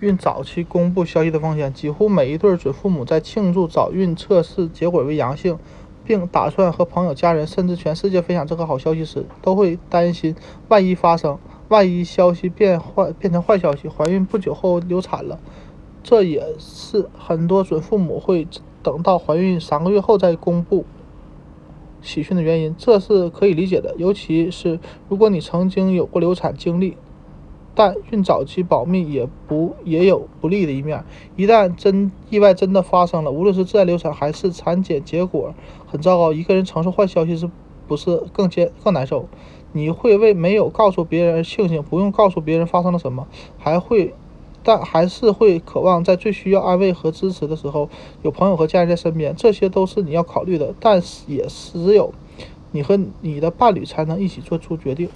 [0.00, 5.58] 孕早期公布消息的风险，几乎每一对准父母在庆祝早孕测试结果为阳性，
[6.04, 10.36] 并打算和朋友、家人甚至全世界分享这个好消息时，都会担心
[10.68, 11.38] 万一发生，
[11.68, 15.38] 万一消息变坏变成坏消息，怀孕不久后流产了。
[16.02, 18.46] 这也是很多准父母会
[18.82, 20.84] 等到怀孕三个月后再公布
[22.02, 24.78] 喜讯的原因，这是可以理解的，尤其是
[25.08, 26.96] 如果你曾经有过流产经历。
[27.76, 31.04] 但孕早期保密也不也有不利的一面，
[31.36, 35.54] 一旦真意外真的发生了，无论是自然流产还是产检结果
[35.86, 37.50] 很糟糕，一个人承受坏消息是
[37.86, 39.28] 不是更艰更难受？
[39.72, 44.14] 你会为没有告诉别人而庆幸，不用告诉别人发生了什么，还会，
[44.62, 47.90] 但还是会渴望在最需要安慰和支持的时候
[48.22, 52.14] 有朋友和家人在身边，这些都是你要考虑的，但是也只有
[52.72, 55.10] 你和你的伴侣才能一起做出决定。